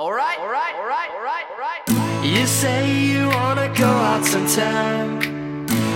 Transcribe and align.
Alright, 0.00 0.38
alright, 0.38 0.74
alright, 0.76 1.10
alright, 1.14 1.44
alright. 1.52 2.24
You 2.24 2.46
say 2.46 2.90
you 2.90 3.28
wanna 3.28 3.68
go 3.76 3.84
out 3.84 4.24
sometime. 4.24 5.20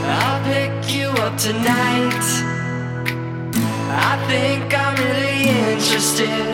I'll 0.05 0.45
pick 0.45 0.95
you 0.95 1.09
up 1.25 1.39
tonight. 1.39 2.27
I 3.89 4.23
think 4.29 4.75
I'm 4.75 4.95
really 5.09 5.49
interested. 5.73 6.53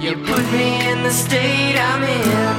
You 0.00 0.14
put 0.14 0.44
me 0.52 0.90
in 0.90 1.02
the 1.02 1.10
state 1.10 1.76
I'm 1.76 2.04
in. 2.04 2.51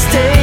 stay. 0.00 0.39